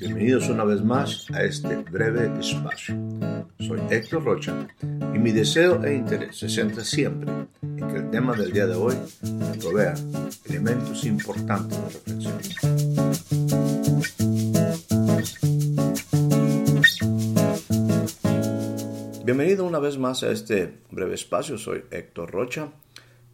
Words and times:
Bienvenidos 0.00 0.48
una 0.48 0.64
vez 0.64 0.82
más 0.82 1.30
a 1.32 1.44
este 1.44 1.76
breve 1.76 2.40
espacio. 2.40 2.96
Soy 3.60 3.80
Héctor 3.90 4.24
Rocha 4.24 4.66
y 4.82 5.18
mi 5.18 5.30
deseo 5.30 5.84
e 5.84 5.94
interés 5.94 6.36
se 6.38 6.48
centra 6.48 6.82
siempre 6.82 7.30
en 7.62 7.76
que 7.76 7.96
el 7.96 8.10
tema 8.10 8.34
del 8.34 8.52
día 8.52 8.66
de 8.66 8.74
hoy 8.74 8.96
me 9.22 9.56
provea 9.58 9.94
elementos 10.46 11.04
importantes 11.04 11.78
de 11.78 11.84
reflexión. 11.90 12.34
Bienvenido 19.24 19.64
una 19.64 19.78
vez 19.78 19.96
más 19.96 20.24
a 20.24 20.32
este 20.32 20.76
breve 20.90 21.14
espacio. 21.14 21.56
Soy 21.56 21.84
Héctor 21.92 22.32
Rocha 22.32 22.72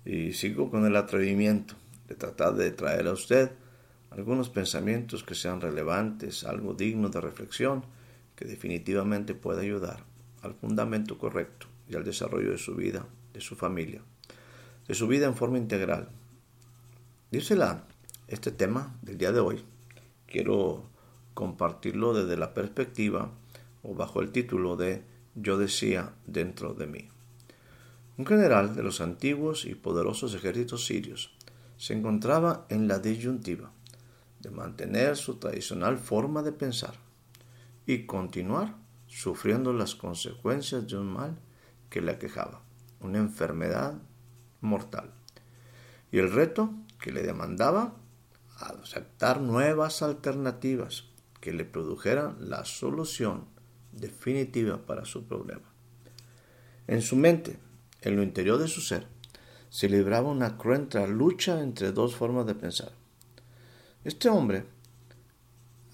y 0.04 0.34
sigo 0.34 0.70
con 0.70 0.84
el 0.84 0.94
atrevimiento 0.96 1.74
de 2.06 2.16
tratar 2.16 2.54
de 2.54 2.70
traer 2.72 3.06
a 3.06 3.12
usted 3.12 3.50
algunos 4.10 4.48
pensamientos 4.48 5.22
que 5.22 5.34
sean 5.34 5.60
relevantes, 5.60 6.44
algo 6.44 6.74
digno 6.74 7.08
de 7.08 7.20
reflexión, 7.20 7.84
que 8.34 8.44
definitivamente 8.44 9.34
pueda 9.34 9.62
ayudar 9.62 10.04
al 10.42 10.54
fundamento 10.54 11.18
correcto 11.18 11.66
y 11.88 11.94
al 11.94 12.04
desarrollo 12.04 12.50
de 12.50 12.58
su 12.58 12.74
vida, 12.74 13.06
de 13.32 13.40
su 13.40 13.54
familia, 13.54 14.02
de 14.88 14.94
su 14.94 15.06
vida 15.06 15.26
en 15.26 15.36
forma 15.36 15.58
integral. 15.58 16.08
Dírsela 17.30 17.84
este 18.26 18.50
tema 18.50 18.96
del 19.02 19.18
día 19.18 19.30
de 19.32 19.40
hoy. 19.40 19.62
Quiero 20.26 20.84
compartirlo 21.34 22.14
desde 22.14 22.36
la 22.36 22.54
perspectiva 22.54 23.30
o 23.82 23.94
bajo 23.94 24.20
el 24.20 24.32
título 24.32 24.76
de 24.76 25.04
Yo 25.34 25.58
decía 25.58 26.14
dentro 26.26 26.74
de 26.74 26.86
mí. 26.86 27.08
Un 28.18 28.26
general 28.26 28.74
de 28.74 28.82
los 28.82 29.00
antiguos 29.00 29.64
y 29.64 29.74
poderosos 29.74 30.34
ejércitos 30.34 30.84
sirios 30.84 31.32
se 31.76 31.94
encontraba 31.94 32.66
en 32.68 32.88
la 32.88 32.98
disyuntiva 32.98 33.70
de 34.40 34.50
mantener 34.50 35.16
su 35.16 35.36
tradicional 35.36 35.98
forma 35.98 36.42
de 36.42 36.52
pensar 36.52 36.94
y 37.86 38.06
continuar 38.06 38.76
sufriendo 39.06 39.72
las 39.72 39.94
consecuencias 39.94 40.86
de 40.86 40.96
un 40.96 41.12
mal 41.12 41.38
que 41.88 42.00
le 42.00 42.12
aquejaba, 42.12 42.62
una 43.00 43.18
enfermedad 43.18 43.94
mortal. 44.60 45.12
Y 46.12 46.18
el 46.18 46.32
reto 46.32 46.70
que 47.00 47.12
le 47.12 47.22
demandaba 47.22 47.94
aceptar 48.58 49.40
nuevas 49.40 50.02
alternativas 50.02 51.04
que 51.40 51.52
le 51.52 51.64
produjeran 51.64 52.36
la 52.38 52.64
solución 52.64 53.46
definitiva 53.92 54.86
para 54.86 55.04
su 55.04 55.26
problema. 55.26 55.72
En 56.86 57.02
su 57.02 57.16
mente, 57.16 57.58
en 58.02 58.16
lo 58.16 58.22
interior 58.22 58.58
de 58.58 58.68
su 58.68 58.80
ser, 58.80 59.06
se 59.70 59.88
libraba 59.88 60.28
una 60.28 60.56
cruenta 60.58 61.06
lucha 61.06 61.62
entre 61.62 61.92
dos 61.92 62.16
formas 62.16 62.46
de 62.46 62.54
pensar. 62.54 62.99
Este 64.04 64.28
hombre 64.28 64.64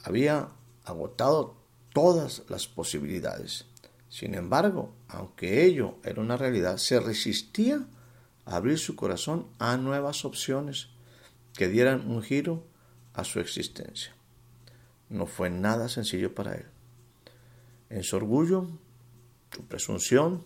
había 0.04 0.50
agotado 0.84 1.56
todas 1.92 2.42
las 2.48 2.68
posibilidades. 2.68 3.66
Sin 4.08 4.34
embargo, 4.34 4.94
aunque 5.08 5.64
ello 5.64 5.96
era 6.04 6.20
una 6.20 6.36
realidad, 6.36 6.76
se 6.76 7.00
resistía 7.00 7.84
a 8.44 8.56
abrir 8.56 8.78
su 8.78 8.94
corazón 8.94 9.48
a 9.58 9.76
nuevas 9.76 10.24
opciones 10.24 10.88
que 11.54 11.68
dieran 11.68 12.08
un 12.08 12.22
giro 12.22 12.64
a 13.14 13.24
su 13.24 13.40
existencia. 13.40 14.14
No 15.08 15.26
fue 15.26 15.50
nada 15.50 15.88
sencillo 15.88 16.34
para 16.34 16.54
él. 16.54 16.66
En 17.90 18.04
su 18.04 18.16
orgullo, 18.16 18.68
su 19.52 19.64
presunción, 19.64 20.44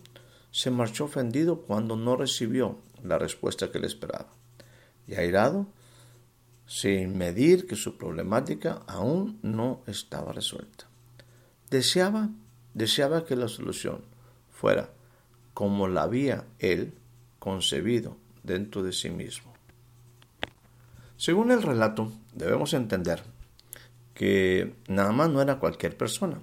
se 0.51 0.71
marchó 0.71 1.05
ofendido 1.05 1.61
cuando 1.61 1.95
no 1.95 2.15
recibió 2.15 2.79
la 3.03 3.17
respuesta 3.19 3.71
que 3.71 3.79
le 3.79 3.87
esperaba. 3.87 4.27
Y 5.07 5.15
airado, 5.15 5.67
sin 6.71 7.17
medir 7.17 7.67
que 7.67 7.75
su 7.75 7.97
problemática 7.97 8.83
aún 8.87 9.39
no 9.41 9.83
estaba 9.87 10.31
resuelta. 10.31 10.85
Deseaba, 11.69 12.29
deseaba 12.73 13.25
que 13.25 13.35
la 13.35 13.49
solución 13.49 13.99
fuera 14.49 14.89
como 15.53 15.89
la 15.89 16.03
había 16.03 16.45
él 16.59 16.93
concebido 17.39 18.15
dentro 18.43 18.83
de 18.83 18.93
sí 18.93 19.09
mismo. 19.09 19.51
Según 21.17 21.51
el 21.51 21.61
relato, 21.61 22.09
debemos 22.33 22.73
entender 22.73 23.21
que 24.13 24.73
nada 24.87 25.11
más 25.11 25.29
no 25.29 25.41
era 25.41 25.59
cualquier 25.59 25.97
persona. 25.97 26.39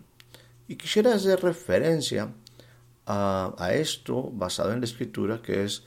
Y 0.68 0.76
quisiera 0.76 1.14
hacer 1.14 1.40
referencia 1.40 2.34
a, 3.06 3.54
a 3.56 3.72
esto 3.72 4.30
basado 4.30 4.74
en 4.74 4.80
la 4.80 4.86
escritura 4.86 5.40
que 5.40 5.64
es 5.64 5.84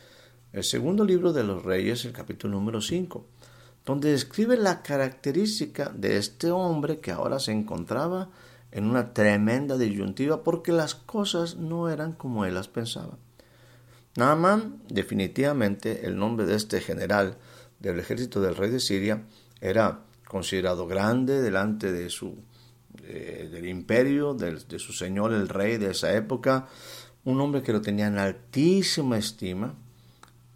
el 0.51 0.63
segundo 0.63 1.06
libro 1.06 1.31
de 1.31 1.44
los 1.44 1.62
reyes, 1.62 2.06
el 2.06 2.12
capítulo 2.12 2.56
número 2.56 2.81
5, 2.81 3.24
donde 3.86 4.12
describe 4.12 4.58
la 4.58 4.81
característica 4.81 5.92
de 5.96 6.18
este 6.18 6.52
hombre 6.52 7.00
que 7.00 7.12
ahora 7.12 7.40
se 7.40 7.52
encontraba 7.52 8.30
en 8.72 8.86
una 8.86 9.14
tremenda 9.14 9.78
disyuntiva 9.78 10.44
porque 10.44 10.72
las 10.72 10.96
cosas 10.96 11.58
no 11.58 11.90
eran 11.90 12.14
como 12.14 12.46
él 12.46 12.53
las 12.53 12.68
pensaba. 12.68 13.18
Naaman, 14.16 14.81
definitivamente 14.88 16.06
el 16.06 16.18
nombre 16.18 16.46
de 16.46 16.56
este 16.56 16.80
general 16.81 17.38
del 17.80 18.00
ejército 18.00 18.42
del 18.42 18.56
rey 18.56 18.69
de 18.69 18.80
Siria, 18.80 19.24
era 19.59 20.02
considerado 20.28 20.88
grande 20.88 21.42
delante 21.42 21.92
de 21.92 22.09
su 22.09 22.36
del 23.02 23.68
imperio, 23.68 24.34
de, 24.34 24.80
su 24.80 24.94
señor 24.94 25.34
el 25.34 25.50
rey 25.50 25.78
de 25.78 25.92
esa 25.92 26.13
época, 26.13 26.68
un 27.24 27.40
hombre 27.42 27.62
que 27.62 27.74
lo 27.74 27.81
tenía 27.81 28.08
en 28.08 28.18
altísima 28.18 29.18
estima, 29.18 29.75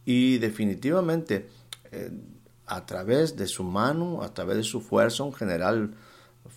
y 0.05 0.37
definitivamente 0.37 1.47
eh, 1.91 2.11
a 2.67 2.85
través 2.85 3.35
de 3.35 3.47
su 3.47 3.63
mano, 3.63 4.21
a 4.23 4.33
través 4.33 4.57
de 4.57 4.63
su 4.63 4.81
fuerza, 4.81 5.23
un 5.23 5.33
general 5.33 5.95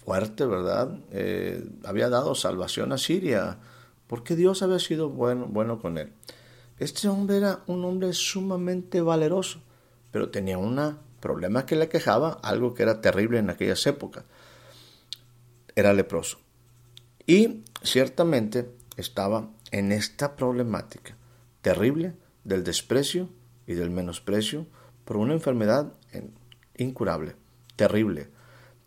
fuerte, 0.04 0.46
¿verdad? 0.46 0.98
Eh, 1.10 1.66
había 1.84 2.08
dado 2.08 2.34
salvación 2.34 2.92
a 2.92 2.98
Siria, 2.98 3.58
porque 4.06 4.36
Dios 4.36 4.62
había 4.62 4.78
sido 4.78 5.10
bueno, 5.10 5.46
bueno 5.48 5.80
con 5.80 5.98
él. 5.98 6.12
Este 6.78 7.08
hombre 7.08 7.38
era 7.38 7.60
un 7.66 7.84
hombre 7.84 8.12
sumamente 8.12 9.00
valeroso, 9.00 9.60
pero 10.10 10.30
tenía 10.30 10.58
un 10.58 10.96
problema 11.20 11.66
que 11.66 11.76
le 11.76 11.88
quejaba, 11.88 12.38
algo 12.42 12.74
que 12.74 12.84
era 12.84 13.00
terrible 13.00 13.38
en 13.38 13.50
aquellas 13.50 13.86
épocas. 13.86 14.24
Era 15.74 15.92
leproso. 15.92 16.38
Y 17.26 17.64
ciertamente 17.82 18.70
estaba 18.96 19.50
en 19.70 19.92
esta 19.92 20.36
problemática 20.36 21.16
terrible 21.62 22.14
del 22.44 22.64
desprecio 22.64 23.28
y 23.66 23.74
del 23.74 23.90
menosprecio 23.90 24.66
por 25.04 25.16
una 25.16 25.34
enfermedad 25.34 25.92
incurable, 26.76 27.34
terrible, 27.76 28.28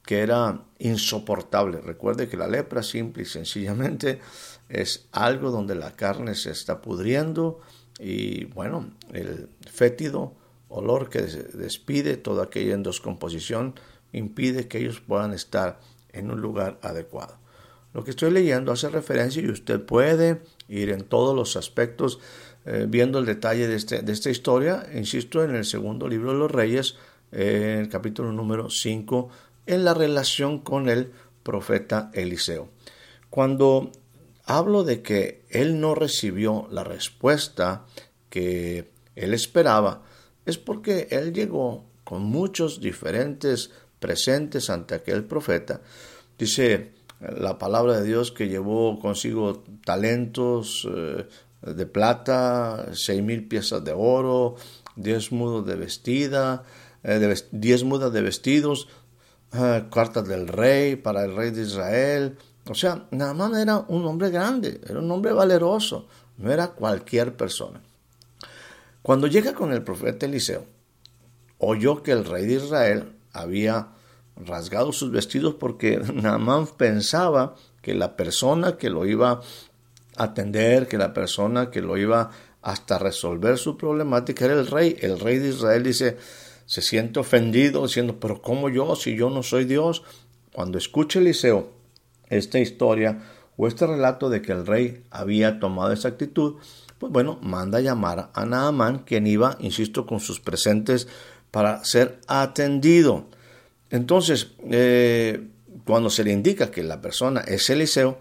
que 0.03 0.19
era 0.19 0.65
insoportable. 0.79 1.81
Recuerde 1.81 2.27
que 2.27 2.37
la 2.37 2.47
lepra 2.47 2.83
simple 2.83 3.23
y 3.23 3.25
sencillamente 3.25 4.19
es 4.69 5.07
algo 5.11 5.51
donde 5.51 5.75
la 5.75 5.95
carne 5.95 6.35
se 6.35 6.51
está 6.51 6.81
pudriendo 6.81 7.59
y 7.99 8.45
bueno, 8.45 8.91
el 9.13 9.49
fétido 9.69 10.33
olor 10.69 11.09
que 11.09 11.21
despide 11.21 12.17
toda 12.17 12.45
aquella 12.45 12.73
en 12.73 12.83
descomposición 12.83 13.75
impide 14.13 14.67
que 14.67 14.79
ellos 14.79 15.01
puedan 15.01 15.33
estar 15.33 15.79
en 16.13 16.31
un 16.31 16.41
lugar 16.41 16.79
adecuado. 16.81 17.37
Lo 17.93 18.03
que 18.03 18.11
estoy 18.11 18.31
leyendo 18.31 18.71
hace 18.71 18.89
referencia 18.89 19.41
y 19.41 19.49
usted 19.49 19.81
puede 19.81 20.41
ir 20.69 20.89
en 20.89 21.03
todos 21.03 21.35
los 21.35 21.57
aspectos 21.57 22.19
eh, 22.65 22.85
viendo 22.87 23.19
el 23.19 23.25
detalle 23.25 23.67
de, 23.67 23.75
este, 23.75 24.01
de, 24.01 24.13
esta 24.13 24.29
historia, 24.29 24.87
insisto, 24.93 25.43
en 25.43 25.55
el 25.55 25.65
segundo 25.65 26.07
libro 26.07 26.31
de 26.31 26.39
los 26.39 26.51
Reyes, 26.51 26.95
el 27.31 27.89
capítulo 27.89 28.31
número 28.31 28.69
5, 28.69 29.29
en 29.65 29.85
la 29.85 29.93
relación 29.93 30.59
con 30.59 30.89
el 30.89 31.11
profeta 31.43 32.11
Eliseo. 32.13 32.69
Cuando 33.29 33.91
hablo 34.45 34.83
de 34.83 35.01
que 35.01 35.43
él 35.49 35.79
no 35.79 35.95
recibió 35.95 36.67
la 36.71 36.83
respuesta 36.83 37.85
que 38.29 38.89
él 39.15 39.33
esperaba, 39.33 40.03
es 40.45 40.57
porque 40.57 41.07
él 41.11 41.33
llegó 41.33 41.85
con 42.03 42.23
muchos 42.23 42.81
diferentes 42.81 43.71
presentes 43.99 44.69
ante 44.69 44.95
aquel 44.95 45.23
profeta. 45.23 45.81
Dice 46.37 46.91
la 47.19 47.57
palabra 47.57 47.99
de 47.99 48.07
Dios 48.07 48.31
que 48.31 48.47
llevó 48.47 48.99
consigo 48.99 49.63
talentos, 49.85 50.87
eh, 50.93 51.27
de 51.61 51.85
plata, 51.85 52.89
seis 52.93 53.21
mil 53.21 53.47
piezas 53.47 53.83
de 53.83 53.93
oro, 53.93 54.55
diez 54.95 55.31
mudos 55.31 55.65
de 55.67 55.75
vestida, 55.75 56.63
eh, 57.03 57.35
diez 57.51 57.83
mudas 57.83 58.11
de 58.13 58.21
vestidos, 58.21 58.87
eh, 59.53 59.85
cartas 59.91 60.27
del 60.27 60.47
rey 60.47 60.95
para 60.95 61.23
el 61.25 61.35
rey 61.35 61.51
de 61.51 61.63
Israel. 61.63 62.37
O 62.69 62.75
sea, 62.75 63.07
Naaman 63.11 63.55
era 63.55 63.77
un 63.77 64.05
hombre 64.05 64.29
grande, 64.29 64.79
era 64.87 64.99
un 64.99 65.09
hombre 65.11 65.33
valeroso, 65.33 66.07
no 66.37 66.51
era 66.51 66.69
cualquier 66.69 67.35
persona. 67.35 67.81
Cuando 69.01 69.27
llega 69.27 69.53
con 69.53 69.73
el 69.73 69.83
profeta 69.83 70.25
Eliseo, 70.25 70.65
oyó 71.57 72.03
que 72.03 72.11
el 72.11 72.25
rey 72.25 72.45
de 72.45 72.55
Israel 72.55 73.13
había 73.33 73.89
rasgado 74.35 74.91
sus 74.91 75.11
vestidos 75.11 75.55
porque 75.55 75.97
Naamán 76.13 76.67
pensaba 76.67 77.55
que 77.81 77.95
la 77.95 78.15
persona 78.15 78.77
que 78.77 78.89
lo 78.89 79.05
iba 79.05 79.41
atender, 80.17 80.87
que 80.87 80.97
la 80.97 81.13
persona 81.13 81.69
que 81.69 81.81
lo 81.81 81.97
iba 81.97 82.29
hasta 82.61 82.99
resolver 82.99 83.57
su 83.57 83.77
problemática 83.77 84.45
era 84.45 84.53
el 84.55 84.67
rey. 84.67 84.95
El 84.99 85.19
rey 85.19 85.39
de 85.39 85.49
Israel 85.49 85.83
dice, 85.83 86.17
se 86.71 86.81
siente 86.81 87.19
ofendido 87.19 87.85
diciendo, 87.85 88.17
pero 88.17 88.41
¿cómo 88.41 88.69
yo 88.69 88.95
si 88.95 89.13
yo 89.13 89.29
no 89.29 89.43
soy 89.43 89.65
Dios? 89.65 90.03
Cuando 90.53 90.77
escuche 90.77 91.19
Eliseo 91.19 91.73
esta 92.29 92.59
historia 92.59 93.23
o 93.57 93.67
este 93.67 93.85
relato 93.85 94.29
de 94.29 94.41
que 94.41 94.53
el 94.53 94.65
rey 94.65 95.03
había 95.11 95.59
tomado 95.59 95.91
esa 95.91 96.07
actitud, 96.07 96.61
pues 96.97 97.11
bueno, 97.11 97.39
manda 97.41 97.81
llamar 97.81 98.31
a 98.33 98.45
Naamán, 98.45 98.99
quien 98.99 99.27
iba, 99.27 99.57
insisto, 99.59 100.05
con 100.05 100.21
sus 100.21 100.39
presentes 100.39 101.09
para 101.51 101.83
ser 101.83 102.21
atendido. 102.29 103.25
Entonces, 103.89 104.51
eh, 104.69 105.49
cuando 105.85 106.09
se 106.09 106.23
le 106.23 106.31
indica 106.31 106.71
que 106.71 106.83
la 106.83 107.01
persona 107.01 107.41
es 107.41 107.69
Eliseo, 107.69 108.17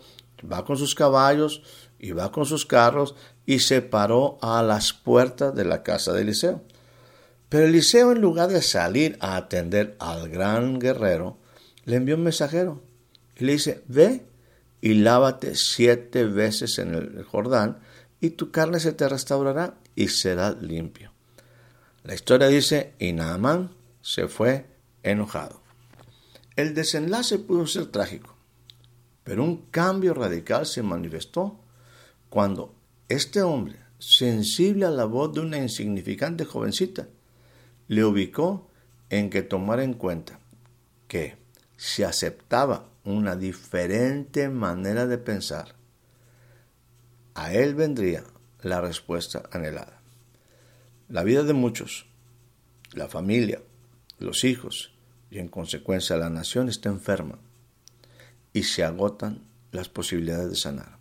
va 0.52 0.64
con 0.64 0.76
sus 0.76 0.96
caballos 0.96 1.62
y 2.00 2.10
va 2.10 2.32
con 2.32 2.46
sus 2.46 2.66
carros 2.66 3.14
y 3.46 3.60
se 3.60 3.80
paró 3.80 4.38
a 4.42 4.60
las 4.64 4.92
puertas 4.92 5.54
de 5.54 5.64
la 5.64 5.84
casa 5.84 6.12
de 6.12 6.22
Eliseo. 6.22 6.64
Pero 7.50 7.66
Eliseo, 7.66 8.12
en 8.12 8.20
lugar 8.20 8.48
de 8.48 8.62
salir 8.62 9.18
a 9.20 9.36
atender 9.36 9.96
al 9.98 10.28
gran 10.28 10.78
guerrero, 10.78 11.36
le 11.84 11.96
envió 11.96 12.14
un 12.14 12.22
mensajero 12.22 12.80
y 13.36 13.44
le 13.44 13.52
dice, 13.52 13.82
ve 13.88 14.24
y 14.80 14.94
lávate 14.94 15.56
siete 15.56 16.24
veces 16.24 16.78
en 16.78 16.94
el 16.94 17.24
Jordán 17.24 17.80
y 18.20 18.30
tu 18.30 18.52
carne 18.52 18.78
se 18.78 18.92
te 18.92 19.08
restaurará 19.08 19.74
y 19.96 20.08
será 20.08 20.52
limpio. 20.52 21.12
La 22.04 22.14
historia 22.14 22.46
dice, 22.46 22.94
y 23.00 23.12
Naamán 23.12 23.72
se 24.00 24.28
fue 24.28 24.66
enojado. 25.02 25.60
El 26.54 26.72
desenlace 26.72 27.40
pudo 27.40 27.66
ser 27.66 27.86
trágico, 27.86 28.36
pero 29.24 29.42
un 29.42 29.66
cambio 29.72 30.14
radical 30.14 30.66
se 30.66 30.84
manifestó 30.84 31.58
cuando 32.28 32.76
este 33.08 33.42
hombre, 33.42 33.80
sensible 33.98 34.86
a 34.86 34.90
la 34.90 35.04
voz 35.04 35.34
de 35.34 35.40
una 35.40 35.58
insignificante 35.58 36.44
jovencita, 36.44 37.08
le 37.90 38.04
ubicó 38.04 38.70
en 39.08 39.30
que 39.30 39.42
tomara 39.42 39.82
en 39.82 39.94
cuenta 39.94 40.38
que 41.08 41.38
si 41.76 42.04
aceptaba 42.04 42.88
una 43.04 43.34
diferente 43.34 44.48
manera 44.48 45.08
de 45.08 45.18
pensar, 45.18 45.74
a 47.34 47.52
él 47.52 47.74
vendría 47.74 48.22
la 48.62 48.80
respuesta 48.80 49.42
anhelada. 49.50 50.00
La 51.08 51.24
vida 51.24 51.42
de 51.42 51.52
muchos, 51.52 52.06
la 52.92 53.08
familia, 53.08 53.60
los 54.20 54.44
hijos 54.44 54.92
y 55.28 55.40
en 55.40 55.48
consecuencia 55.48 56.16
la 56.16 56.30
nación 56.30 56.68
está 56.68 56.90
enferma 56.90 57.40
y 58.52 58.62
se 58.62 58.84
agotan 58.84 59.42
las 59.72 59.88
posibilidades 59.88 60.50
de 60.50 60.56
sanar. 60.56 60.96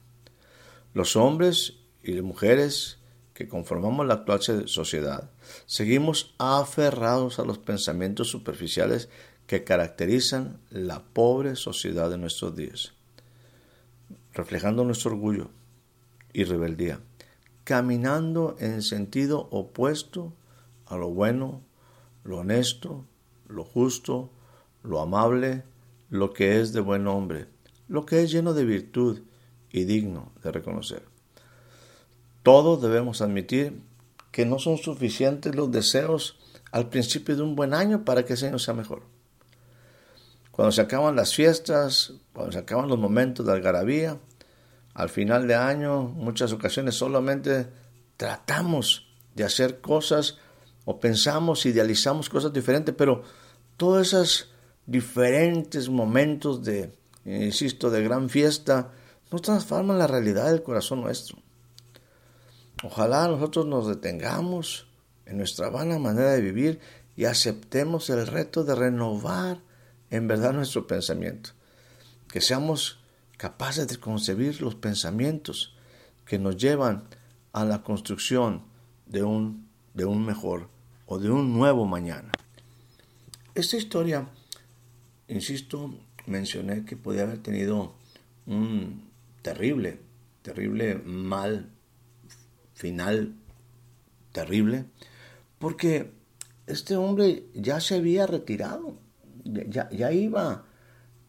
Los 0.96 1.16
hombres 1.16 1.76
y 2.02 2.14
las 2.14 2.24
mujeres 2.24 2.99
que 3.40 3.48
conformamos 3.48 4.06
la 4.06 4.16
actual 4.16 4.68
sociedad 4.68 5.30
seguimos 5.66 6.36
aferrados 6.40 7.40
a 7.40 7.46
los 7.46 7.58
pensamientos 7.58 8.28
superficiales 8.28 9.08
que 9.48 9.64
caracterizan 9.64 10.60
la 10.70 11.04
pobre 11.04 11.56
sociedad 11.56 12.10
de 12.10 12.18
nuestros 12.18 12.54
días, 12.54 12.92
reflejando 14.34 14.84
nuestro 14.84 15.12
orgullo 15.12 15.52
y 16.34 16.44
rebeldía, 16.44 17.00
caminando 17.64 18.58
en 18.60 18.82
sentido 18.82 19.48
opuesto 19.52 20.34
a 20.86 20.98
lo 20.98 21.10
bueno, 21.10 21.62
lo 22.26 22.40
honesto, 22.40 23.06
lo 23.48 23.64
justo, 23.64 24.32
lo 24.84 25.00
amable, 25.00 25.64
lo 26.10 26.34
que 26.34 26.60
es 26.60 26.74
de 26.74 26.82
buen 26.82 27.08
hombre, 27.08 27.46
lo 27.88 28.06
que 28.06 28.22
es 28.22 28.32
lleno 28.32 28.54
de 28.54 28.66
virtud 28.66 29.22
y 29.72 29.86
digno 29.86 30.34
de 30.44 30.52
reconocer. 30.52 31.19
Todos 32.44 32.82
debemos 32.82 33.22
admitir 33.22 33.82
que 34.32 34.46
no 34.46 34.60
son 34.60 34.78
suficientes 34.78 35.56
los 35.56 35.72
deseos 35.72 36.40
al 36.72 36.90
principio 36.90 37.36
de 37.36 37.42
un 37.42 37.56
buen 37.56 37.74
año 37.74 38.06
para 38.06 38.24
que 38.24 38.34
ese 38.34 38.48
año 38.48 38.60
sea 38.60 38.74
mejor. 38.74 39.04
Cuando 40.52 40.72
se 40.72 40.82
acaban 40.82 41.16
las 41.16 41.34
fiestas, 41.34 42.14
cuando 42.34 42.52
se 42.52 42.60
acaban 42.60 42.90
los 42.90 43.00
momentos 43.00 43.46
de 43.46 43.52
algarabía, 43.54 44.20
al 44.94 45.10
final 45.10 45.48
de 45.48 45.56
año, 45.56 46.04
muchas 46.04 46.52
ocasiones 46.52 46.96
solamente 46.96 47.68
tratamos 48.18 49.08
de 49.36 49.46
hacer 49.46 49.80
cosas 49.80 50.38
o 50.86 51.00
pensamos, 51.00 51.66
idealizamos 51.66 52.30
cosas 52.30 52.52
diferentes, 52.52 52.94
pero 52.98 53.24
todos 53.78 54.08
esos 54.08 54.52
diferentes 54.86 55.88
momentos 55.88 56.64
de, 56.64 56.98
insisto, 57.24 57.90
de 57.90 58.04
gran 58.04 58.30
fiesta, 58.30 58.92
no 59.32 59.40
transforman 59.40 60.00
la 60.00 60.08
realidad 60.08 60.52
del 60.52 60.64
corazón 60.64 61.02
nuestro. 61.02 61.38
Ojalá 62.84 63.28
nosotros 63.28 63.66
nos 63.66 63.88
detengamos 63.88 64.88
en 65.26 65.38
nuestra 65.38 65.70
vana 65.70 66.00
manera 66.00 66.32
de 66.32 66.42
vivir 66.42 66.80
y 67.18 67.26
aceptemos 67.26 68.10
el 68.10 68.26
reto 68.26 68.64
de 68.64 68.76
renovar 68.76 69.60
en 70.10 70.28
verdad 70.28 70.54
nuestro 70.54 70.88
pensamiento. 70.88 71.52
Que 72.32 72.40
seamos 72.40 73.00
capaces 73.38 73.88
de 73.88 73.98
concebir 73.98 74.62
los 74.62 74.76
pensamientos 74.76 75.76
que 76.26 76.40
nos 76.40 76.56
llevan 76.56 77.04
a 77.52 77.66
la 77.66 77.84
construcción 77.84 78.64
de 79.06 79.24
un, 79.24 79.68
de 79.94 80.06
un 80.06 80.26
mejor 80.26 80.70
o 81.06 81.20
de 81.20 81.30
un 81.30 81.54
nuevo 81.54 81.86
mañana. 81.86 82.32
Esta 83.56 83.76
historia, 83.76 84.30
insisto, 85.28 85.94
mencioné 86.28 86.86
que 86.86 86.96
podía 86.96 87.24
haber 87.24 87.40
tenido 87.40 87.96
un 88.46 89.10
terrible, 89.42 90.00
terrible 90.44 90.96
mal 90.96 91.70
final 92.80 93.36
terrible, 94.32 94.86
porque 95.60 96.14
este 96.66 96.96
hombre 96.96 97.44
ya 97.54 97.82
se 97.82 97.96
había 97.96 98.26
retirado, 98.26 98.98
ya, 99.44 99.90
ya 99.90 100.14
iba 100.14 100.64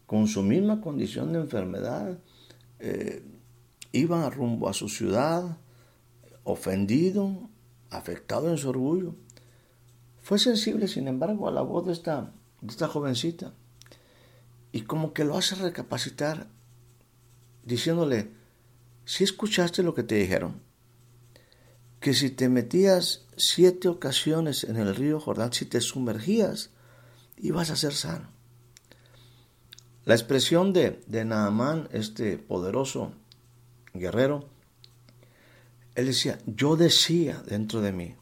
con 0.05 0.27
su 0.27 0.43
misma 0.43 0.79
condición 0.79 1.33
de 1.33 1.39
enfermedad, 1.39 2.19
eh, 2.79 3.21
iba 3.91 4.29
rumbo 4.29 4.69
a 4.69 4.73
su 4.73 4.87
ciudad, 4.87 5.57
ofendido, 6.45 7.49
afectado 7.89 8.49
en 8.49 8.57
su 8.57 8.69
orgullo. 8.69 9.15
Fue 10.21 10.39
sensible, 10.39 10.87
sin 10.87 11.09
embargo, 11.09 11.49
a 11.49 11.51
la 11.51 11.61
voz 11.61 11.85
de 11.85 11.91
esta, 11.91 12.31
de 12.61 12.67
esta 12.67 12.87
jovencita 12.87 13.51
y 14.71 14.83
como 14.83 15.11
que 15.11 15.25
lo 15.25 15.37
hace 15.37 15.55
recapacitar, 15.55 16.47
diciéndole, 17.65 18.31
si 19.03 19.25
escuchaste 19.25 19.83
lo 19.83 19.93
que 19.93 20.03
te 20.03 20.15
dijeron, 20.15 20.70
que 22.01 22.15
si 22.15 22.31
te 22.31 22.49
metías 22.49 23.27
siete 23.37 23.87
ocasiones 23.87 24.63
en 24.63 24.75
el 24.75 24.95
río 24.95 25.19
Jordán, 25.19 25.53
si 25.53 25.65
te 25.65 25.79
sumergías, 25.79 26.71
ibas 27.37 27.69
a 27.69 27.75
ser 27.75 27.93
sano. 27.93 28.27
La 30.03 30.15
expresión 30.15 30.73
de, 30.73 30.99
de 31.05 31.23
Naamán, 31.25 31.87
este 31.91 32.39
poderoso 32.39 33.13
guerrero, 33.93 34.49
él 35.93 36.07
decía, 36.07 36.39
yo 36.47 36.75
decía 36.75 37.43
dentro 37.45 37.81
de 37.81 37.91
mí, 37.91 38.15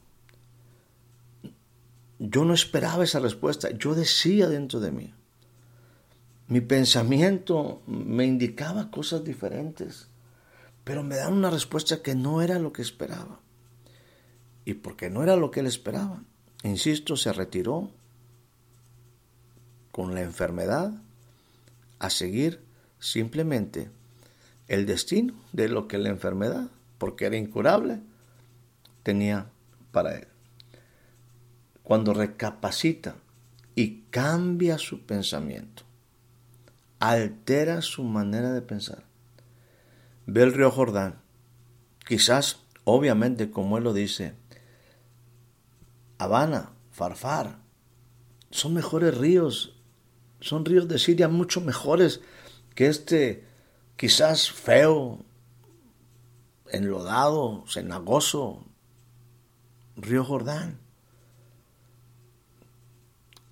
yo 2.19 2.43
no 2.43 2.53
esperaba 2.53 3.05
esa 3.05 3.21
respuesta, 3.21 3.71
yo 3.71 3.95
decía 3.95 4.49
dentro 4.49 4.81
de 4.81 4.91
mí. 4.91 5.13
Mi 6.47 6.59
pensamiento 6.59 7.81
me 7.87 8.25
indicaba 8.25 8.91
cosas 8.91 9.23
diferentes, 9.23 10.09
pero 10.83 11.01
me 11.01 11.15
dan 11.15 11.31
una 11.31 11.49
respuesta 11.49 12.01
que 12.01 12.13
no 12.13 12.41
era 12.41 12.59
lo 12.59 12.73
que 12.73 12.81
esperaba 12.81 13.39
y 14.65 14.75
porque 14.75 15.09
no 15.09 15.23
era 15.23 15.35
lo 15.35 15.51
que 15.51 15.61
él 15.61 15.67
esperaba. 15.67 16.23
Insisto, 16.63 17.15
se 17.15 17.33
retiró 17.33 17.89
con 19.91 20.13
la 20.13 20.21
enfermedad 20.21 20.93
a 21.99 22.09
seguir 22.09 22.61
simplemente 22.99 23.89
el 24.67 24.85
destino 24.85 25.33
de 25.51 25.67
lo 25.67 25.87
que 25.87 25.97
la 25.97 26.09
enfermedad, 26.09 26.69
porque 26.97 27.25
era 27.25 27.37
incurable, 27.37 27.99
tenía 29.03 29.49
para 29.91 30.15
él. 30.15 30.27
Cuando 31.83 32.13
recapacita 32.13 33.15
y 33.75 34.01
cambia 34.11 34.77
su 34.77 35.01
pensamiento, 35.01 35.83
altera 36.99 37.81
su 37.81 38.03
manera 38.03 38.51
de 38.51 38.61
pensar, 38.61 39.03
ve 40.27 40.43
el 40.43 40.53
río 40.53 40.69
Jordán, 40.69 41.15
quizás, 42.07 42.59
obviamente, 42.83 43.49
como 43.49 43.77
él 43.77 43.85
lo 43.85 43.93
dice, 43.93 44.33
Habana, 46.19 46.73
Farfar, 46.91 47.59
son 48.51 48.73
mejores 48.73 49.17
ríos, 49.17 49.73
son 50.41 50.65
ríos 50.65 50.87
de 50.89 50.99
Siria 50.99 51.29
mucho 51.29 51.61
mejores 51.61 52.19
que 52.75 52.87
este 52.87 53.47
quizás 53.95 54.51
feo, 54.51 55.23
enlodado, 56.71 57.63
cenagoso, 57.67 58.65
río 59.95 60.25
Jordán. 60.25 60.79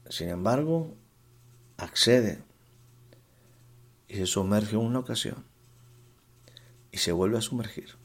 Sin 0.10 0.28
embargo, 0.28 0.94
accede 1.78 2.44
y 4.10 4.16
se 4.16 4.26
sumerge 4.26 4.76
una 4.76 5.00
ocasión 5.00 5.46
y 6.92 6.98
se 6.98 7.14
vuelve 7.14 7.38
a 7.38 7.42
sumergir. 7.42 7.96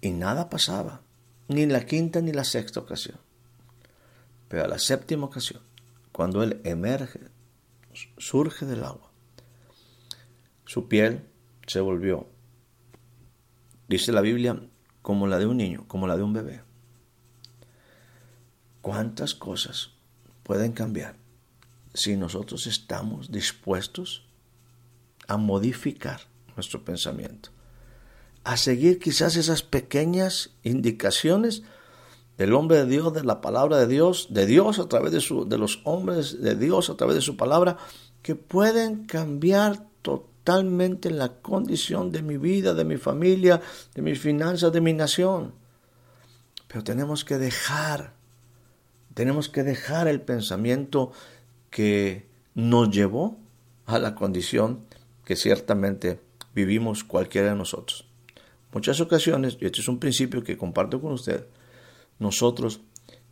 Y 0.00 0.12
nada 0.12 0.48
pasaba 0.48 1.02
ni 1.48 1.66
la 1.66 1.84
quinta 1.84 2.20
ni 2.20 2.32
la 2.32 2.44
sexta 2.44 2.80
ocasión. 2.80 3.18
Pero 4.48 4.64
a 4.64 4.68
la 4.68 4.78
séptima 4.78 5.26
ocasión, 5.26 5.62
cuando 6.12 6.42
él 6.42 6.60
emerge, 6.64 7.20
surge 8.18 8.66
del 8.66 8.84
agua, 8.84 9.10
su 10.66 10.88
piel 10.88 11.26
se 11.66 11.80
volvió, 11.80 12.28
dice 13.88 14.12
la 14.12 14.20
Biblia, 14.20 14.60
como 15.02 15.26
la 15.26 15.38
de 15.38 15.46
un 15.46 15.56
niño, 15.56 15.84
como 15.88 16.06
la 16.06 16.16
de 16.16 16.22
un 16.22 16.32
bebé. 16.32 16.62
¿Cuántas 18.80 19.34
cosas 19.34 19.90
pueden 20.42 20.72
cambiar 20.72 21.16
si 21.94 22.16
nosotros 22.16 22.66
estamos 22.66 23.30
dispuestos 23.30 24.26
a 25.28 25.36
modificar 25.36 26.22
nuestro 26.56 26.84
pensamiento? 26.84 27.50
A 28.44 28.56
seguir 28.56 28.98
quizás 28.98 29.36
esas 29.36 29.62
pequeñas 29.62 30.50
indicaciones 30.62 31.62
del 32.38 32.54
hombre 32.54 32.78
de 32.78 32.86
Dios, 32.86 33.12
de 33.12 33.24
la 33.24 33.40
palabra 33.40 33.78
de 33.78 33.86
Dios, 33.86 34.28
de 34.30 34.46
Dios 34.46 34.78
a 34.78 34.88
través 34.88 35.12
de, 35.12 35.20
su, 35.20 35.48
de 35.48 35.58
los 35.58 35.80
hombres 35.84 36.40
de 36.42 36.56
Dios 36.56 36.90
a 36.90 36.96
través 36.96 37.14
de 37.14 37.22
su 37.22 37.36
palabra, 37.36 37.76
que 38.22 38.34
pueden 38.34 39.04
cambiar 39.04 39.86
totalmente 40.02 41.10
la 41.10 41.34
condición 41.34 42.10
de 42.10 42.22
mi 42.22 42.38
vida, 42.38 42.74
de 42.74 42.84
mi 42.84 42.96
familia, 42.96 43.60
de 43.94 44.02
mis 44.02 44.18
finanzas, 44.18 44.72
de 44.72 44.80
mi 44.80 44.92
nación. 44.92 45.54
Pero 46.66 46.82
tenemos 46.82 47.24
que 47.24 47.38
dejar, 47.38 48.14
tenemos 49.14 49.48
que 49.48 49.62
dejar 49.62 50.08
el 50.08 50.20
pensamiento 50.20 51.12
que 51.70 52.26
nos 52.54 52.90
llevó 52.90 53.36
a 53.86 53.98
la 53.98 54.14
condición 54.14 54.84
que 55.24 55.36
ciertamente 55.36 56.20
vivimos 56.54 57.04
cualquiera 57.04 57.50
de 57.50 57.56
nosotros. 57.56 58.06
Muchas 58.72 59.00
ocasiones, 59.00 59.58
y 59.60 59.66
este 59.66 59.80
es 59.80 59.88
un 59.88 59.98
principio 59.98 60.42
que 60.42 60.56
comparto 60.56 61.00
con 61.00 61.12
usted, 61.12 61.46
nosotros 62.18 62.80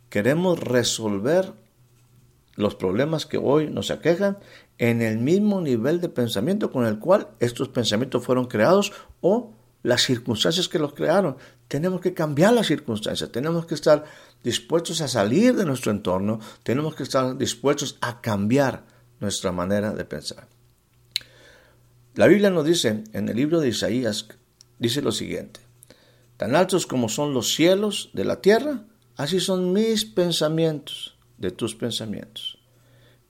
queremos 0.09 0.59
resolver 0.59 1.53
los 2.55 2.75
problemas 2.75 3.25
que 3.25 3.37
hoy 3.37 3.69
nos 3.69 3.91
aquejan 3.91 4.37
en 4.77 5.01
el 5.01 5.17
mismo 5.17 5.61
nivel 5.61 6.01
de 6.01 6.09
pensamiento 6.09 6.71
con 6.71 6.85
el 6.85 6.99
cual 6.99 7.29
estos 7.39 7.69
pensamientos 7.69 8.23
fueron 8.23 8.45
creados 8.45 8.91
o 9.21 9.53
las 9.83 10.03
circunstancias 10.03 10.67
que 10.67 10.79
los 10.79 10.93
crearon. 10.93 11.37
Tenemos 11.67 12.01
que 12.01 12.13
cambiar 12.13 12.53
las 12.53 12.67
circunstancias, 12.67 13.31
tenemos 13.31 13.65
que 13.65 13.75
estar 13.75 14.03
dispuestos 14.43 15.01
a 15.01 15.07
salir 15.07 15.55
de 15.55 15.65
nuestro 15.65 15.91
entorno, 15.91 16.39
tenemos 16.63 16.95
que 16.95 17.03
estar 17.03 17.37
dispuestos 17.37 17.97
a 18.01 18.21
cambiar 18.21 18.83
nuestra 19.19 19.51
manera 19.51 19.93
de 19.93 20.05
pensar. 20.05 20.47
La 22.15 22.27
Biblia 22.27 22.49
nos 22.49 22.65
dice 22.65 23.03
en 23.13 23.29
el 23.29 23.37
libro 23.37 23.61
de 23.61 23.69
Isaías, 23.69 24.27
dice 24.81 25.03
lo 25.03 25.11
siguiente, 25.11 25.59
tan 26.37 26.55
altos 26.55 26.87
como 26.87 27.07
son 27.07 27.35
los 27.35 27.53
cielos 27.53 28.09
de 28.13 28.25
la 28.25 28.41
tierra, 28.41 28.83
así 29.15 29.39
son 29.39 29.73
mis 29.73 30.05
pensamientos 30.05 31.15
de 31.37 31.51
tus 31.51 31.75
pensamientos 31.75 32.57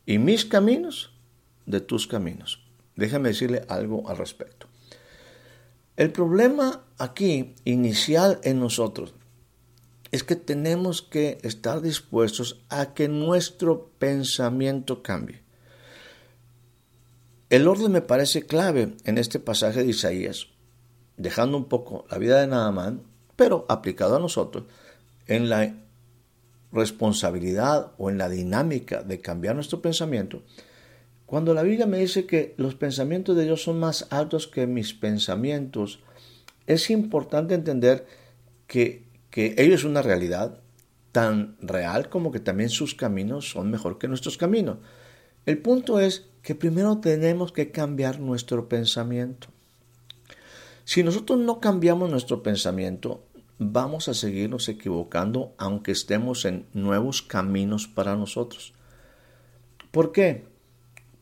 y 0.05 0.17
mis 0.17 0.45
caminos 0.45 1.11
de 1.65 1.81
tus 1.81 2.07
caminos. 2.07 2.63
Déjame 2.95 3.29
decirle 3.29 3.65
algo 3.67 4.07
al 4.09 4.17
respecto. 4.17 4.67
El 5.97 6.13
problema 6.13 6.85
aquí 6.97 7.53
inicial 7.65 8.39
en 8.43 8.59
nosotros 8.59 9.13
es 10.11 10.23
que 10.23 10.37
tenemos 10.37 11.01
que 11.01 11.37
estar 11.43 11.81
dispuestos 11.81 12.61
a 12.69 12.93
que 12.93 13.09
nuestro 13.09 13.91
pensamiento 13.99 15.03
cambie. 15.03 15.41
El 17.49 17.67
orden 17.67 17.91
me 17.91 18.01
parece 18.01 18.45
clave 18.45 18.95
en 19.03 19.17
este 19.17 19.39
pasaje 19.39 19.83
de 19.83 19.89
Isaías, 19.89 20.47
dejando 21.21 21.57
un 21.57 21.65
poco 21.65 22.05
la 22.09 22.17
vida 22.17 22.39
de 22.39 22.47
Naamán, 22.47 23.01
pero 23.35 23.65
aplicado 23.69 24.15
a 24.15 24.19
nosotros, 24.19 24.65
en 25.27 25.49
la 25.49 25.75
responsabilidad 26.71 27.91
o 27.97 28.09
en 28.09 28.17
la 28.17 28.29
dinámica 28.29 29.03
de 29.03 29.19
cambiar 29.19 29.55
nuestro 29.55 29.81
pensamiento, 29.81 30.43
cuando 31.25 31.53
la 31.53 31.63
Biblia 31.63 31.85
me 31.85 31.99
dice 31.99 32.25
que 32.25 32.53
los 32.57 32.75
pensamientos 32.75 33.37
de 33.37 33.45
Dios 33.45 33.63
son 33.63 33.79
más 33.79 34.07
altos 34.09 34.47
que 34.47 34.67
mis 34.67 34.93
pensamientos, 34.93 35.99
es 36.67 36.89
importante 36.89 37.53
entender 37.53 38.05
que, 38.67 39.05
que 39.29 39.55
ello 39.57 39.75
es 39.75 39.83
una 39.83 40.01
realidad 40.01 40.59
tan 41.11 41.55
real 41.61 42.09
como 42.09 42.31
que 42.31 42.39
también 42.39 42.69
sus 42.69 42.95
caminos 42.95 43.49
son 43.49 43.69
mejor 43.69 43.97
que 43.97 44.07
nuestros 44.07 44.37
caminos. 44.37 44.77
El 45.45 45.57
punto 45.59 45.99
es 45.99 46.27
que 46.41 46.55
primero 46.55 46.99
tenemos 46.99 47.51
que 47.51 47.71
cambiar 47.71 48.19
nuestro 48.19 48.67
pensamiento. 48.67 49.47
Si 50.91 51.03
nosotros 51.03 51.39
no 51.39 51.61
cambiamos 51.61 52.09
nuestro 52.09 52.43
pensamiento, 52.43 53.23
vamos 53.57 54.09
a 54.09 54.13
seguirnos 54.13 54.67
equivocando 54.67 55.53
aunque 55.57 55.93
estemos 55.93 56.43
en 56.43 56.65
nuevos 56.73 57.21
caminos 57.21 57.87
para 57.87 58.17
nosotros. 58.17 58.73
¿Por 59.91 60.11
qué? 60.11 60.43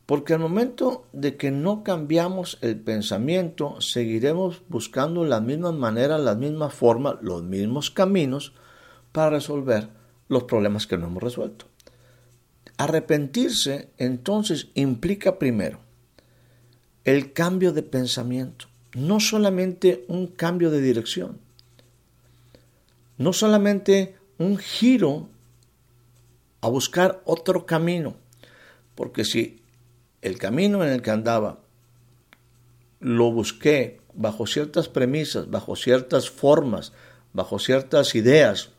Porque 0.08 0.34
al 0.34 0.40
momento 0.40 1.06
de 1.14 1.38
que 1.38 1.52
no 1.52 1.84
cambiamos 1.84 2.58
el 2.62 2.80
pensamiento, 2.80 3.80
seguiremos 3.80 4.64
buscando 4.70 5.24
las 5.24 5.44
mismas 5.44 5.76
maneras, 5.76 6.20
las 6.20 6.38
mismas 6.38 6.74
formas, 6.74 7.18
los 7.22 7.44
mismos 7.44 7.92
caminos 7.92 8.56
para 9.12 9.30
resolver 9.30 9.90
los 10.30 10.46
problemas 10.46 10.88
que 10.88 10.98
no 10.98 11.06
hemos 11.06 11.22
resuelto. 11.22 11.68
Arrepentirse 12.78 13.92
entonces 14.00 14.70
implica 14.74 15.38
primero 15.38 15.80
el 17.04 17.34
cambio 17.34 17.72
de 17.72 17.84
pensamiento, 17.84 18.69
no 18.94 19.20
solamente 19.20 20.06
un 20.08 20.28
cambio 20.28 20.72
de 20.72 20.82
dirección, 20.82 21.40
no 23.18 23.34
solamente 23.34 24.16
un 24.38 24.58
giro 24.58 25.30
a 26.62 26.70
buscar 26.70 27.22
otro 27.26 27.66
camino, 27.66 28.16
porque 28.96 29.26
si 29.26 29.62
el 30.22 30.38
camino 30.38 30.84
en 30.84 30.92
el 30.92 31.02
que 31.02 31.12
andaba 31.12 31.60
lo 33.00 33.32
busqué 33.32 34.02
bajo 34.14 34.46
ciertas 34.48 34.90
premisas, 34.90 35.50
bajo 35.50 35.76
ciertas 35.76 36.30
formas, 36.30 36.92
bajo 37.34 37.60
ciertas 37.60 38.16
ideas, 38.16 38.70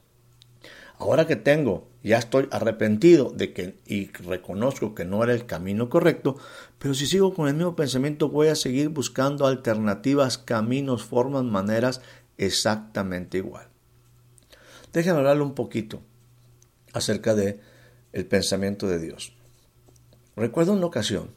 ahora 0.98 1.26
que 1.26 1.36
tengo, 1.36 1.89
ya 2.02 2.18
estoy 2.18 2.48
arrepentido 2.50 3.30
de 3.30 3.52
que 3.52 3.78
y 3.86 4.08
reconozco 4.08 4.94
que 4.94 5.04
no 5.04 5.22
era 5.22 5.34
el 5.34 5.46
camino 5.46 5.90
correcto, 5.90 6.36
pero 6.78 6.94
si 6.94 7.06
sigo 7.06 7.34
con 7.34 7.48
el 7.48 7.54
mismo 7.54 7.76
pensamiento 7.76 8.28
voy 8.28 8.48
a 8.48 8.54
seguir 8.54 8.88
buscando 8.88 9.46
alternativas, 9.46 10.38
caminos, 10.38 11.04
formas, 11.04 11.44
maneras 11.44 12.00
exactamente 12.38 13.38
igual. 13.38 13.68
Déjenme 14.92 15.18
hablarle 15.18 15.42
un 15.42 15.54
poquito 15.54 16.00
acerca 16.92 17.34
de 17.34 17.60
el 18.12 18.26
pensamiento 18.26 18.88
de 18.88 18.98
Dios. 18.98 19.34
Recuerdo 20.36 20.72
una 20.72 20.86
ocasión 20.86 21.30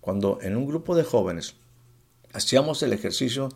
cuando 0.00 0.38
en 0.40 0.56
un 0.56 0.66
grupo 0.66 0.96
de 0.96 1.04
jóvenes 1.04 1.54
hacíamos 2.32 2.82
el 2.82 2.94
ejercicio 2.94 3.50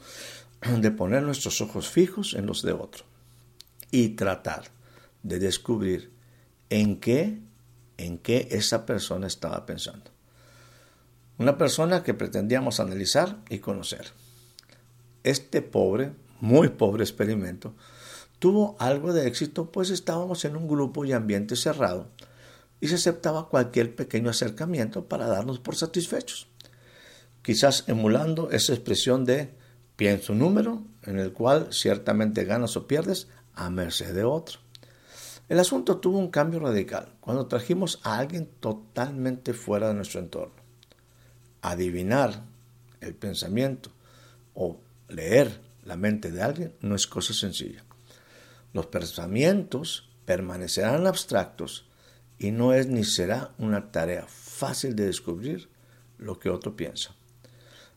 de 0.79 0.91
poner 0.91 1.23
nuestros 1.23 1.61
ojos 1.63 1.89
fijos 1.89 2.35
en 2.35 2.47
los 2.47 2.63
de 2.63 2.73
otro 2.73 3.05
y 3.91 4.11
tratar 4.11 4.65
de 5.23 5.39
descubrir 5.39 6.13
en 6.81 6.99
qué 7.01 7.39
en 7.99 8.19
qué 8.19 8.49
esa 8.51 8.85
persona 8.85 9.27
estaba 9.27 9.65
pensando. 9.65 10.11
Una 11.39 11.57
persona 11.57 12.03
que 12.03 12.15
pretendíamos 12.15 12.81
analizar 12.81 13.39
y 13.49 13.59
conocer. 13.59 14.13
Este 15.23 15.63
pobre, 15.63 16.13
muy 16.41 16.71
pobre 16.71 17.05
experimento 17.05 17.75
tuvo 18.43 18.75
algo 18.81 19.13
de 19.13 19.29
éxito, 19.29 19.71
pues 19.71 19.91
estábamos 19.91 20.45
en 20.45 20.57
un 20.57 20.67
grupo 20.67 21.05
y 21.05 21.13
ambiente 21.13 21.55
cerrado 21.55 22.09
y 22.81 22.89
se 22.89 22.97
aceptaba 22.97 23.49
cualquier 23.49 23.95
pequeño 23.95 24.31
acercamiento 24.31 25.05
para 25.05 25.29
darnos 25.29 25.61
por 25.61 25.77
satisfechos. 25.77 26.49
Quizás 27.43 27.85
emulando 27.87 28.51
esa 28.51 28.73
expresión 28.73 29.25
de 29.25 29.55
pienso 29.95 30.33
un 30.33 30.41
número 30.41 30.83
en 31.05 31.21
el 31.21 31.33
cual 31.33 31.69
ciertamente 31.71 32.43
ganas 32.43 32.77
o 32.77 32.89
pierdes 32.89 33.29
a 33.55 33.71
merced 33.71 34.13
de 34.13 34.25
otro. 34.25 34.59
El 35.53 35.61
asunto 35.61 35.99
tuvo 35.99 36.17
un 36.17 36.31
cambio 36.31 36.61
radical 36.61 37.13
cuando 37.21 37.47
trajimos 37.47 38.01
a 38.05 38.17
alguien 38.17 38.49
totalmente 38.59 39.53
fuera 39.53 39.89
de 39.89 39.93
nuestro 39.93 40.19
entorno. 40.19 40.55
Adivinar 41.61 42.43
el 43.03 43.15
pensamiento 43.15 43.91
o 44.55 44.81
leer 45.11 45.61
la 45.85 45.97
mente 45.97 46.31
de 46.31 46.41
alguien 46.41 46.75
no 46.81 46.95
es 46.95 47.07
cosa 47.07 47.35
sencilla. 47.35 47.85
Los 48.73 48.87
pensamientos 48.87 50.09
permanecerán 50.25 51.07
abstractos 51.07 51.85
y 52.39 52.51
no 52.51 52.73
es 52.73 52.87
ni 52.87 53.05
será 53.05 53.53
una 53.59 53.93
tarea 53.93 54.25
fácil 54.27 54.97
de 54.97 55.05
descubrir 55.05 55.69
lo 56.17 56.39
que 56.39 56.49
otro 56.49 56.77
piensa. 56.77 57.15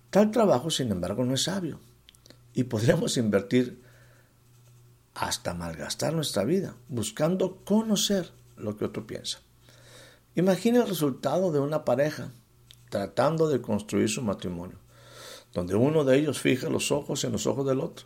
Tal 0.09 0.29
trabajo, 0.29 0.69
sin 0.69 0.91
embargo, 0.91 1.24
no 1.24 1.35
es 1.35 1.43
sabio 1.43 1.79
y 2.53 2.65
podríamos 2.65 3.15
invertir 3.15 3.85
hasta 5.15 5.53
malgastar 5.53 6.13
nuestra 6.13 6.43
vida 6.43 6.75
buscando 6.88 7.63
conocer 7.65 8.31
lo 8.57 8.77
que 8.77 8.86
otro 8.86 9.07
piensa. 9.07 9.39
Imagina 10.36 10.81
el 10.84 10.88
resultado 10.88 11.51
de 11.51 11.60
una 11.60 11.84
pareja 11.84 12.31
tratando 12.89 13.50
de 13.50 13.62
construir 13.62 14.10
su 14.10 14.22
matrimonio, 14.22 14.77
donde 15.53 15.75
uno 15.75 16.03
de 16.03 16.17
ellos 16.17 16.39
fija 16.39 16.69
los 16.69 16.91
ojos 16.91 17.24
en 17.24 17.31
los 17.31 17.48
ojos 17.48 17.65
del 17.65 17.79
otro 17.79 18.05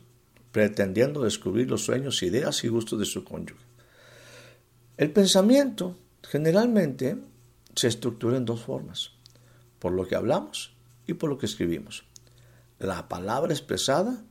pretendiendo 0.52 1.22
descubrir 1.22 1.70
los 1.70 1.84
sueños, 1.84 2.24
ideas 2.24 2.64
y 2.64 2.68
gustos 2.68 3.00
de 3.00 3.06
su 3.06 3.24
cónyuge. 3.24 3.64
El 4.98 5.12
pensamiento 5.12 5.98
generalmente 6.24 7.18
se 7.76 7.88
estructura 7.88 8.38
en 8.38 8.46
dos 8.46 8.62
formas, 8.62 9.12
por 9.80 9.94
lo 9.94 10.08
que 10.08 10.16
hablamos 10.16 10.74
y 11.08 11.14
por 11.14 11.30
lo 11.30 11.38
que 11.38 11.46
escribimos. 11.46 12.04
La 12.80 13.08
palabra 13.08 13.54
expresada 13.54 14.24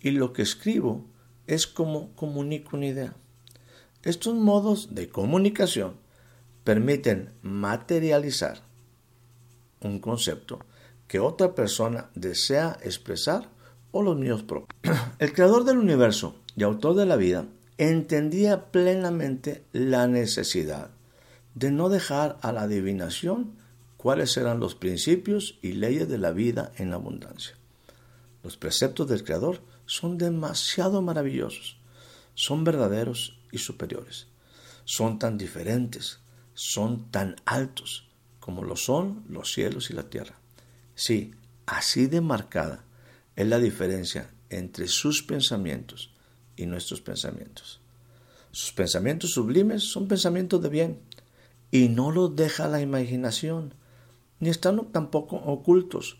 y 0.00 0.10
lo 0.10 0.32
que 0.32 0.42
escribo 0.42 1.06
es 1.50 1.66
como 1.66 2.14
comunico 2.14 2.76
una 2.76 2.86
idea. 2.86 3.12
Estos 4.04 4.34
modos 4.36 4.94
de 4.94 5.08
comunicación 5.08 5.94
permiten 6.62 7.32
materializar 7.42 8.62
un 9.80 9.98
concepto 9.98 10.60
que 11.08 11.18
otra 11.18 11.56
persona 11.56 12.08
desea 12.14 12.78
expresar 12.84 13.48
o 13.90 14.00
los 14.00 14.16
míos 14.16 14.44
propios. 14.44 14.68
El 15.18 15.32
creador 15.32 15.64
del 15.64 15.78
universo 15.78 16.36
y 16.54 16.62
autor 16.62 16.94
de 16.94 17.06
la 17.06 17.16
vida 17.16 17.46
entendía 17.78 18.70
plenamente 18.70 19.64
la 19.72 20.06
necesidad 20.06 20.90
de 21.56 21.72
no 21.72 21.88
dejar 21.88 22.38
a 22.42 22.52
la 22.52 22.62
adivinación 22.62 23.56
cuáles 23.96 24.36
eran 24.36 24.60
los 24.60 24.76
principios 24.76 25.58
y 25.62 25.72
leyes 25.72 26.08
de 26.08 26.18
la 26.18 26.30
vida 26.30 26.70
en 26.76 26.92
abundancia. 26.92 27.56
Los 28.44 28.56
preceptos 28.56 29.08
del 29.08 29.24
Creador 29.24 29.60
son 29.90 30.18
demasiado 30.18 31.02
maravillosos, 31.02 31.76
son 32.34 32.62
verdaderos 32.62 33.40
y 33.50 33.58
superiores, 33.58 34.28
son 34.84 35.18
tan 35.18 35.36
diferentes, 35.36 36.20
son 36.54 37.10
tan 37.10 37.34
altos 37.44 38.08
como 38.38 38.62
lo 38.62 38.76
son 38.76 39.24
los 39.28 39.52
cielos 39.52 39.90
y 39.90 39.94
la 39.94 40.08
tierra. 40.08 40.38
Sí, 40.94 41.34
así 41.66 42.06
de 42.06 42.20
marcada 42.20 42.84
es 43.34 43.48
la 43.48 43.58
diferencia 43.58 44.30
entre 44.48 44.86
sus 44.86 45.24
pensamientos 45.24 46.14
y 46.54 46.66
nuestros 46.66 47.00
pensamientos. 47.00 47.80
Sus 48.52 48.72
pensamientos 48.72 49.32
sublimes 49.32 49.82
son 49.82 50.06
pensamientos 50.06 50.62
de 50.62 50.68
bien 50.68 51.00
y 51.72 51.88
no 51.88 52.12
los 52.12 52.36
deja 52.36 52.68
la 52.68 52.80
imaginación, 52.80 53.74
ni 54.38 54.50
están 54.50 54.92
tampoco 54.92 55.34
ocultos, 55.34 56.18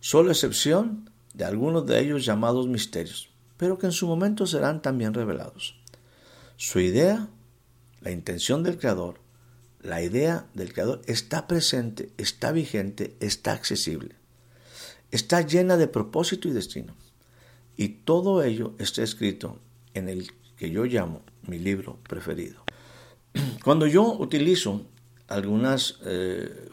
solo 0.00 0.30
excepción 0.30 1.09
de 1.34 1.44
algunos 1.44 1.86
de 1.86 2.00
ellos 2.00 2.24
llamados 2.24 2.66
misterios, 2.66 3.30
pero 3.56 3.78
que 3.78 3.86
en 3.86 3.92
su 3.92 4.06
momento 4.06 4.46
serán 4.46 4.82
también 4.82 5.14
revelados. 5.14 5.76
Su 6.56 6.80
idea, 6.80 7.28
la 8.00 8.10
intención 8.10 8.62
del 8.62 8.78
Creador, 8.78 9.20
la 9.82 10.02
idea 10.02 10.46
del 10.54 10.72
Creador 10.72 11.02
está 11.06 11.46
presente, 11.46 12.10
está 12.18 12.52
vigente, 12.52 13.16
está 13.20 13.52
accesible, 13.52 14.16
está 15.10 15.40
llena 15.42 15.76
de 15.76 15.88
propósito 15.88 16.48
y 16.48 16.52
destino. 16.52 16.94
Y 17.76 17.88
todo 17.88 18.42
ello 18.42 18.74
está 18.78 19.02
escrito 19.02 19.58
en 19.94 20.08
el 20.08 20.30
que 20.56 20.70
yo 20.70 20.84
llamo 20.84 21.22
mi 21.46 21.58
libro 21.58 21.98
preferido. 22.06 22.62
Cuando 23.64 23.86
yo 23.86 24.12
utilizo 24.18 24.86
algunas, 25.28 25.98
eh, 26.04 26.68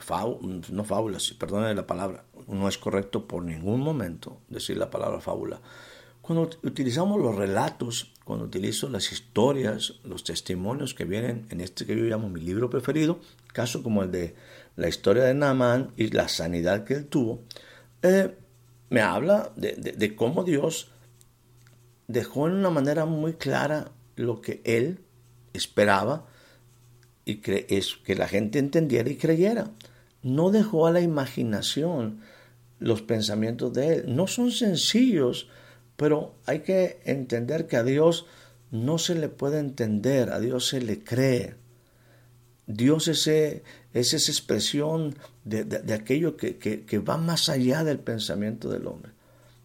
no 0.69 0.83
fábulas, 0.83 1.31
perdónenme 1.39 1.75
la 1.75 1.87
palabra, 1.87 2.25
no 2.47 2.67
es 2.67 2.77
correcto 2.77 3.27
por 3.27 3.43
ningún 3.43 3.81
momento 3.81 4.39
decir 4.49 4.77
la 4.77 4.89
palabra 4.89 5.19
fábula. 5.19 5.61
Cuando 6.21 6.49
utilizamos 6.63 7.21
los 7.21 7.35
relatos, 7.35 8.13
cuando 8.25 8.45
utilizo 8.45 8.89
las 8.89 9.11
historias, 9.11 9.93
los 10.03 10.23
testimonios 10.25 10.93
que 10.93 11.05
vienen 11.05 11.45
en 11.49 11.61
este 11.61 11.85
que 11.85 11.95
yo 11.95 12.03
llamo 12.03 12.29
mi 12.29 12.41
libro 12.41 12.69
preferido, 12.69 13.19
caso 13.53 13.81
como 13.81 14.03
el 14.03 14.11
de 14.11 14.35
la 14.75 14.89
historia 14.89 15.23
de 15.23 15.33
Naamán 15.33 15.91
y 15.95 16.09
la 16.09 16.27
sanidad 16.27 16.83
que 16.83 16.95
él 16.95 17.07
tuvo, 17.07 17.43
eh, 18.01 18.35
me 18.89 19.01
habla 19.01 19.51
de, 19.55 20.15
cómo 20.15 20.43
Dios 20.43 20.89
dejó 22.07 22.47
en 22.47 22.55
una 22.55 22.69
manera 22.69 23.05
muy 23.05 23.33
clara 23.33 23.91
lo 24.15 24.41
que 24.41 24.61
él 24.65 24.99
esperaba 25.53 26.25
y 27.25 27.41
es 27.73 27.97
que 28.03 28.15
la 28.15 28.27
gente 28.27 28.59
entendiera 28.59 29.09
y 29.09 29.17
creyera. 29.17 29.71
No 30.23 30.51
dejó 30.51 30.87
a 30.87 30.91
la 30.91 31.01
imaginación 31.01 32.21
los 32.79 33.01
pensamientos 33.01 33.73
de 33.73 33.95
Él. 33.95 34.15
No 34.15 34.27
son 34.27 34.51
sencillos, 34.51 35.49
pero 35.95 36.35
hay 36.45 36.59
que 36.59 36.99
entender 37.05 37.67
que 37.67 37.77
a 37.77 37.83
Dios 37.83 38.25
no 38.71 38.97
se 38.97 39.15
le 39.15 39.29
puede 39.29 39.59
entender, 39.59 40.31
a 40.31 40.39
Dios 40.39 40.67
se 40.67 40.81
le 40.81 41.03
cree. 41.03 41.55
Dios 42.67 43.07
es, 43.07 43.27
esa 43.93 44.17
expresión 44.17 45.15
de, 45.45 45.93
aquello 45.93 46.35
que, 46.35 46.99
va 47.07 47.17
más 47.17 47.49
allá 47.49 47.83
del 47.83 47.99
pensamiento 47.99 48.69
del 48.69 48.87
hombre. 48.87 49.13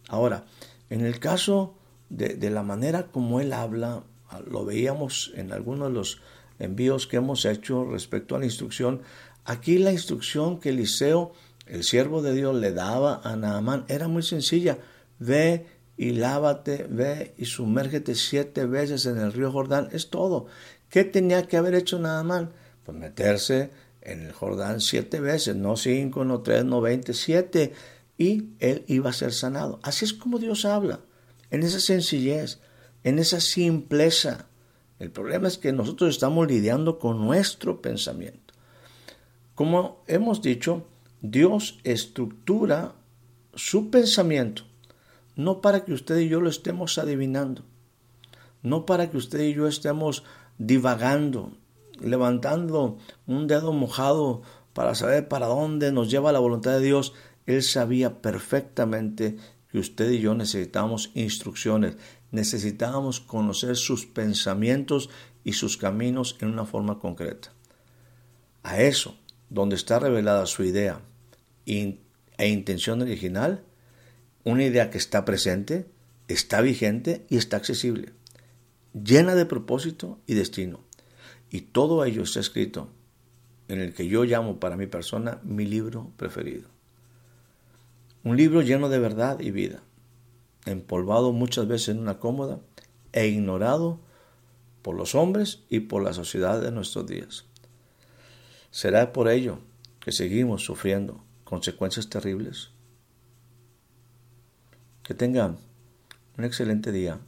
Ahora, 0.09 0.45
en 0.89 1.01
el 1.05 1.19
caso 1.19 1.75
de, 2.11 2.35
de 2.35 2.51
la 2.51 2.63
manera 2.63 3.09
como 3.09 3.41
Él 3.41 3.53
habla, 3.53 4.05
lo 4.49 4.65
veíamos 4.65 5.33
en 5.35 5.53
algunos 5.53 5.89
de 5.89 5.95
los 5.95 6.21
envíos 6.59 7.07
que 7.07 7.17
hemos 7.17 7.45
hecho 7.45 7.85
respecto 7.85 8.37
a 8.37 8.39
la 8.39 8.45
instrucción, 8.45 9.03
aquí 9.45 9.79
la 9.79 9.93
instrucción 9.93 10.61
que 10.61 10.71
Eliseo 10.71 11.33
el 11.73 11.85
siervo 11.85 12.21
de 12.21 12.35
Dios 12.35 12.55
le 12.55 12.71
daba 12.71 13.23
a 13.25 13.35
Naamán 13.35 13.87
era 13.89 14.07
muy 14.07 14.23
sencilla. 14.23 14.77
Ve 15.19 15.65
y 15.97 16.11
lávate, 16.11 16.87
ve 16.87 17.33
y 17.39 17.47
sumérgete 17.47 18.15
siete 18.15 18.67
veces 18.67 19.07
en 19.07 19.17
el 19.17 19.33
río 19.33 19.51
Jordán. 19.51 19.89
Es 19.91 20.11
todo. 20.11 20.49
¿Qué 20.91 21.05
tenía 21.05 21.49
que 21.49 21.57
haber 21.57 21.75
hecho 21.75 21.99
Naamán? 21.99 22.53
Pues 22.85 22.99
meterse 22.99 23.71
en 24.03 24.21
el 24.21 24.33
Jordán 24.33 24.83
siete 24.83 25.19
veces, 25.19 25.57
no 25.57 25.79
cinco, 25.79 26.27
no 26.27 26.43
tres, 26.43 26.63
no 26.63 26.83
veinte, 26.83 27.15
siete. 27.15 27.73
Y 28.19 28.51
él 28.59 28.85
iba 28.87 29.09
a 29.09 29.15
ser 29.15 29.33
sanado. 29.33 29.81
Así 29.83 30.05
es 30.05 30.13
como 30.13 30.39
Dios 30.39 30.67
habla, 30.67 31.01
en 31.51 31.63
esa 31.63 31.81
sencillez, 31.81 32.61
en 33.03 33.19
esa 33.19 33.41
simpleza. 33.41 34.45
El 34.99 35.11
problema 35.11 35.49
es 35.49 35.57
que 35.57 35.73
nosotros 35.73 36.11
estamos 36.11 36.47
lidiando 36.47 36.99
con 36.99 37.25
nuestro 37.25 37.81
pensamiento. 37.81 38.53
Como 39.55 40.05
hemos 40.07 40.43
dicho, 40.43 40.87
Dios 41.25 41.79
estructura 41.85 42.97
su 43.55 43.91
pensamiento, 43.91 44.65
no 45.37 45.61
para 45.61 45.85
que 45.85 45.93
usted 45.93 46.19
y 46.19 46.29
yo 46.29 46.41
lo 46.41 46.51
estemos 46.51 46.99
adivinando, 46.99 47.63
no 48.65 48.87
para 48.87 49.09
que 49.09 49.19
usted 49.19 49.39
y 49.43 49.55
yo 49.55 49.69
estemos 49.69 50.25
divagando, 50.59 51.53
levantando 52.01 52.99
un 53.29 53.47
dedo 53.47 53.73
mojado 53.73 54.43
para 54.73 54.97
saber 54.97 55.29
para 55.29 55.47
dónde 55.47 55.93
nos 55.93 56.11
lleva 56.11 56.33
la 56.33 56.41
voluntad 56.41 56.73
de 56.73 56.81
Dios. 56.81 57.13
Él 57.47 57.63
sabía 57.63 58.21
perfectamente 58.21 59.37
que 59.71 59.79
usted 59.79 60.11
y 60.11 60.19
yo 60.19 60.35
necesitábamos 60.35 61.13
instrucciones, 61.15 61.99
necesitábamos 62.33 63.21
conocer 63.21 63.77
sus 63.77 64.07
pensamientos 64.07 65.09
y 65.45 65.53
sus 65.53 65.77
caminos 65.77 66.37
en 66.41 66.49
una 66.49 66.65
forma 66.65 66.99
concreta. 66.99 67.53
A 68.65 68.81
eso, 68.81 69.15
donde 69.51 69.77
está 69.77 70.01
revelada 70.01 70.47
su 70.47 70.65
idea, 70.65 71.01
e 71.67 72.49
intención 72.49 73.03
original, 73.03 73.65
una 74.45 74.65
idea 74.65 74.91
que 74.91 74.99
está 74.99 75.25
presente, 75.25 75.87
está 76.29 76.61
vigente 76.61 77.25
y 77.29 77.37
está 77.37 77.57
accesible, 77.57 78.13
llena 78.93 79.35
de 79.35 79.47
propósito 79.47 80.19
y 80.27 80.35
destino. 80.35 80.81
Y 81.51 81.61
todo 81.61 82.05
ello 82.05 82.23
está 82.23 82.41
escrito 82.41 82.89
en 83.69 83.81
el 83.81 83.95
que 83.95 84.09
yo 84.09 84.25
llamo 84.25 84.59
para 84.59 84.77
mi 84.77 84.87
persona 84.87 85.41
mi 85.45 85.65
libro 85.67 86.11
preferido. 86.17 86.69
Un 88.25 88.37
libro 88.37 88.63
lleno 88.63 88.89
de 88.89 88.99
verdad 88.99 89.41
y 89.41 89.51
vida, 89.51 89.83
empolvado 90.65 91.33
muchas 91.33 91.67
veces 91.67 91.91
en 91.91 91.99
una 91.99 92.19
cómoda 92.19 92.61
e 93.13 93.27
ignorado 93.27 94.01
por 94.83 94.97
los 94.97 95.15
hombres 95.15 95.61
y 95.69 95.81
por 95.81 96.03
la 96.03 96.13
sociedad 96.13 96.61
de 96.61 96.73
nuestros 96.73 97.07
días. 97.07 97.45
Será 98.71 99.13
por 99.13 99.29
ello 99.29 99.59
que 100.01 100.13
seguimos 100.13 100.65
sufriendo 100.65 101.23
consecuencias 101.53 102.09
terribles. 102.09 102.71
Que 105.03 105.13
tengan 105.13 105.59
un 106.39 106.45
excelente 106.45 106.91
día, 106.93 107.19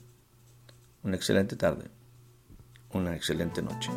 una 1.02 1.14
excelente 1.14 1.56
tarde, 1.56 1.90
una 2.94 3.14
excelente 3.14 3.60
noche. 3.60 3.90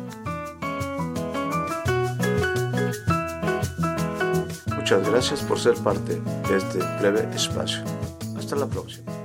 Muchas 4.76 5.08
gracias 5.08 5.40
por 5.44 5.58
ser 5.58 5.76
parte 5.76 6.20
de 6.20 6.56
este 6.58 6.78
breve 7.00 7.26
espacio. 7.34 7.82
Hasta 8.36 8.54
la 8.54 8.66
próxima. 8.66 9.17